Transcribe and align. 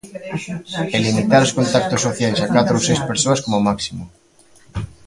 E 0.95 0.97
limitar 1.05 1.41
os 1.47 1.55
contactos 1.57 2.03
sociais 2.07 2.39
a 2.39 2.47
catro 2.55 2.75
ou 2.77 2.85
seis 2.87 3.01
persoas 3.11 3.41
como 3.45 3.65
máximo. 3.69 4.03